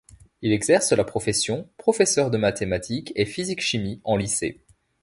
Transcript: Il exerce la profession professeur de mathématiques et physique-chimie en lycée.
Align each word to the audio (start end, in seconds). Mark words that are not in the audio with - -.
Il 0.41 0.51
exerce 0.51 0.93
la 0.93 1.03
profession 1.03 1.69
professeur 1.77 2.31
de 2.31 2.37
mathématiques 2.39 3.13
et 3.15 3.23
physique-chimie 3.27 4.01
en 4.03 4.17
lycée. 4.17 4.65